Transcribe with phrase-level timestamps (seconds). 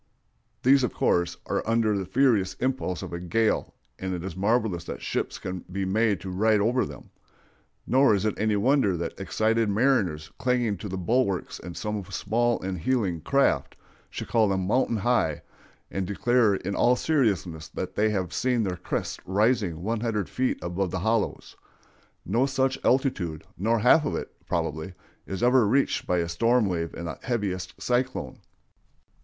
[0.63, 4.83] These, of course, are under the furious impulse of a gale, and it is marvelous
[4.85, 7.11] that ships can be made to ride over them;
[7.85, 12.59] nor is it any wonder that excited mariners clinging to the bulwarks of some small
[12.63, 13.75] and heeling craft,
[14.09, 15.43] should call them "mountain high,"
[15.91, 20.57] and declare in all seriousness that they have seen their crests rising one hundred feet
[20.63, 21.55] above their hollows.
[22.25, 24.93] No such altitude, nor half of it, probably,
[25.27, 28.39] is ever reached by a storm wave in the heaviest cyclone.